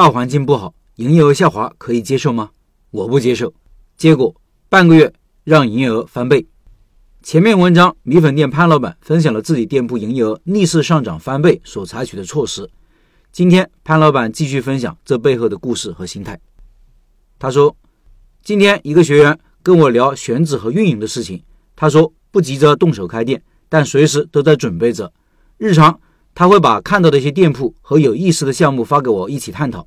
[0.00, 2.48] 大环境不好，营业额下滑，可以接受吗？
[2.90, 3.52] 我不接受。
[3.98, 4.34] 结果
[4.70, 5.12] 半个月
[5.44, 6.46] 让营业额翻倍。
[7.22, 12.70] 前面文章米粉店潘老板分享了自己店铺营业额逆势上涨翻倍所采取的措施。
[13.30, 16.40] 今天潘老板继续分享这背后的故事和心态。
[17.38, 17.76] 他说
[18.42, 21.42] ：“今天一个学员跟我聊选址和运营的事情。
[21.76, 25.12] 他说不急着动手开店，但随时都在准备着。
[25.58, 26.00] 日常
[26.40, 29.86] 他会把看到的一些店铺和有意思的项目发给我一起探讨。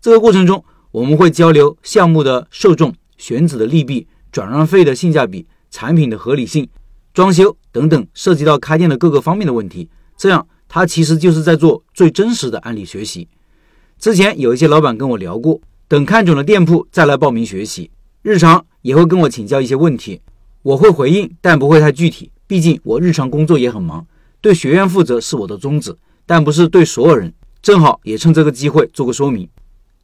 [0.00, 6.68] 这个过程中，我们会交流项目的受众、选址的利弊、转让费的性价比。”产品的合理性、
[7.12, 9.88] 装修等等，涉及到开店的各个方面的问题。
[10.16, 13.26] 这样，他其实就是在做最真实的案例学习。
[13.98, 17.90] 之前有一些老板跟我聊过，等看准了店铺再来报名学习。
[18.22, 20.20] 日常也会跟我请教一些问题，
[20.62, 22.30] 我会回应，但不会太具体。
[22.46, 24.06] 毕竟我日常工作也很忙，
[24.40, 27.32] 对学员负责是我的宗旨，但不是对所有人。
[27.60, 29.48] 正好也趁这个机会做个说明。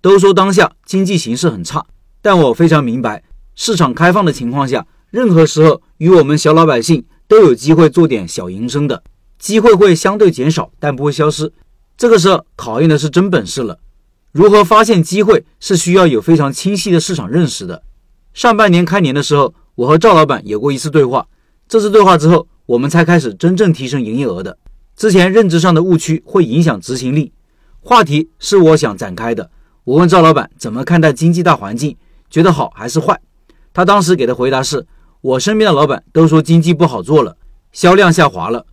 [0.00, 1.86] 都说当下经济形势很差，
[2.20, 3.22] 但我非常明白，
[3.54, 4.86] 市场开放的情况下。
[5.10, 9.04] 任何时候，与我们小老百姓都有机会做点小营生的
[9.38, 11.52] 机会会相对减少，但不会消失。
[11.96, 13.78] 这个时候考验的是真本事了。
[14.32, 17.84] 如何发现机会，是需要有非常清晰的市场认识的。
[18.32, 21.28] 上半年开年的时候，我和赵老板有过一次对话。
[21.68, 24.58] 这次对话之后，我们才开始真正提升营业额的。
[24.96, 27.32] 之前认知上的误区会影响执行力。
[27.80, 29.50] 话题是我想展开的。
[29.84, 31.96] 我问赵老板怎么看待经济大环境，
[32.30, 33.20] 觉得好还是坏？
[33.72, 34.86] 他当时给的回答是。
[35.20, 37.36] 我身边的老板都说经济不好做了，
[37.72, 38.66] 销量下滑了。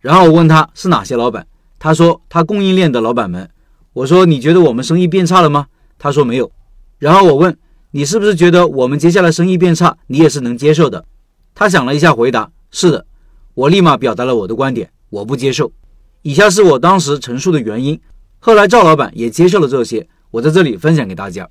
[0.00, 1.46] 然后我问他是哪些老板，
[1.80, 3.50] 他说他供应链的老板们。
[3.92, 5.66] 我说你觉得我们生意变差了吗？
[5.98, 6.50] 他说没有。
[6.98, 7.56] 然后我问
[7.90, 11.04] 你是不是觉得我们接下来生意变差，你也是能接受的？
[11.54, 13.04] 他想了一下，回答是的。
[13.56, 15.72] 我立马表达了我的观点，我不接受。
[16.20, 17.98] 以下是我当时陈述的原因。
[18.38, 21.48] 后来赵老板也接受了这些，我在这里分享给大家。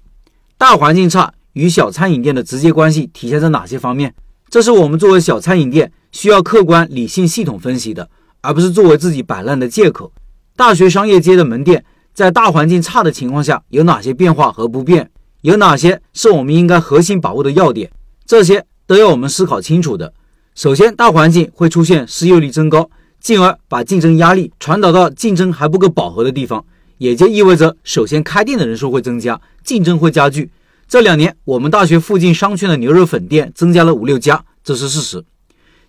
[0.55, 4.13] 大环境差与小餐饮店的直接关系体现在哪些方面？
[4.51, 8.07] 这是我们作为小餐饮店需要客观、理性、系统分析的，
[8.41, 10.13] 而不是作为自己摆烂的借口。
[10.55, 11.83] 大学商业街的门店
[12.13, 15.09] 在大环境差的情况下有哪些变化和不变？
[15.41, 17.91] 有哪些是我们应该核心把握的要点？
[18.27, 20.13] 这些都要我们思考清楚的。
[20.55, 22.89] 首先，大环境会出现失业率增高，
[23.19, 26.63] 进而把竞争压力传导到竞争还不够饱和的地方，
[26.97, 30.49] 也就意味着，首先开店的人数会增加，竞争会加剧。
[30.87, 35.21] 这两年，我们大学附近商圈的牛肉粉店增加了五六家，这是事实。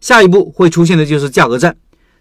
[0.01, 1.77] 下一步会出现的就是价格战。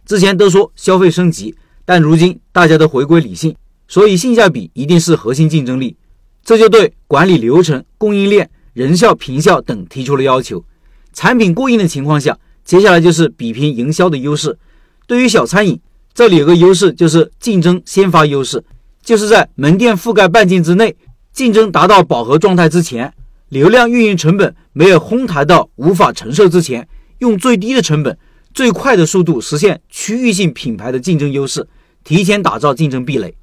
[0.05, 3.55] 之前都说消费升级，但如今大家都回归理性，
[3.87, 5.97] 所以性价比一定是核心竞争力。
[6.43, 10.63] 这就对管理流程、供应链、人效、平效等提出了要求。
[11.15, 14.59] 产品过硬的情况下，接下来就是比拼营销的优势。
[15.07, 15.79] 对于小餐饮，
[16.13, 18.61] 这里有个优势就是竞争先发优势，
[19.01, 20.93] 就是在门店覆盖半径之内。
[21.31, 23.13] 竞争达到饱和状态之前，
[23.47, 26.85] 流量运营成本没有哄抬到无法承受之前，
[27.19, 28.17] 用最低的成本、
[28.53, 31.65] 最快的速度实现区域性品牌的竞争优势，
[32.03, 33.33] 提前打造竞争壁垒。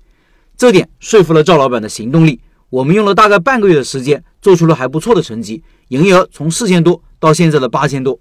[0.59, 2.39] 这点说服了赵老板的行动力。
[2.69, 8.19] 我们用了大概半个月的时间，做出了还不错的成绩，营业额从四千多到现在的八千多。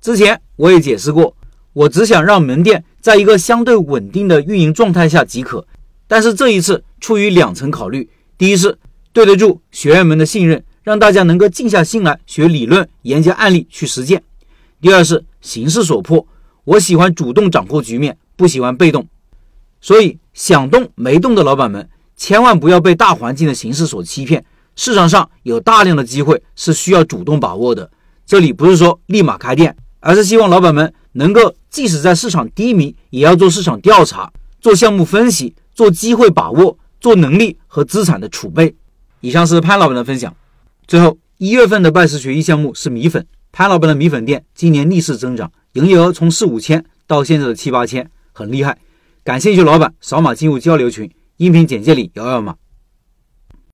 [0.00, 1.36] 之前我也解释过，
[1.72, 5.64] 我只想让门店在一个相对稳定的运营状态下即可。
[6.08, 8.76] 但是这一次出于两层考虑，第一是。
[9.12, 14.24] 对得住学员们的信任，让大家能够静下心来学理论、研究案例去实践。
[14.80, 16.26] 第二是形势所迫，
[16.64, 19.06] 我喜欢主动掌控局面，不喜欢被动。
[19.80, 24.44] 所以想动没动的老板们，千万不要被大环境的形势所欺骗。
[24.74, 27.88] 市场上有大量的机会是需要主动把握的。
[28.26, 38.74] 这里不是说立马开店，而是希望老板们能够即使在市场低迷，也要做市场调查、做项目分析、做机会把握、做能力和资产的储备。
[39.20, 40.34] 以上是潘老板的分享。
[40.86, 48.78] 最后一月份的拜师学艺项目是米粉，潘老板的米粉店今年逆势增长，营业额从四五千到现在的七八千，很厉害。
[49.22, 52.54] 感兴趣老板扫码进入交流群，音频简介里摇摇码。